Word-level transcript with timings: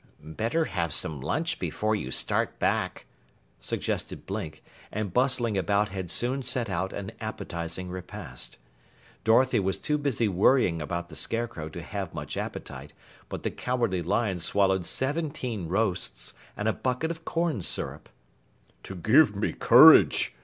"Better 0.33 0.65
have 0.65 0.91
some 0.93 1.21
lunch 1.21 1.59
before 1.59 1.95
you 1.95 2.09
start 2.09 2.57
back," 2.57 3.05
suggested 3.59 4.25
Blink, 4.25 4.63
and 4.91 5.13
bustling 5.13 5.59
about 5.59 5.89
had 5.89 6.09
soon 6.09 6.41
set 6.41 6.71
out 6.71 6.91
an 6.91 7.11
appetizing 7.21 7.87
repast. 7.87 8.57
Dorothy 9.23 9.59
was 9.59 9.77
too 9.77 9.99
busy 9.99 10.27
worrying 10.27 10.81
about 10.81 11.09
the 11.09 11.15
Scarecrow 11.15 11.69
to 11.69 11.83
have 11.83 12.15
much 12.15 12.35
appetite, 12.35 12.93
but 13.29 13.43
the 13.43 13.51
Cowardly 13.51 14.01
Lion 14.01 14.39
swallowed 14.39 14.87
seventeen 14.87 15.67
roasts 15.67 16.33
and 16.57 16.67
a 16.67 16.73
bucket 16.73 17.11
of 17.11 17.23
corn 17.23 17.61
syrup. 17.61 18.09
"To 18.81 18.95
give 18.95 19.35
me 19.35 19.53
courage!" 19.53 20.33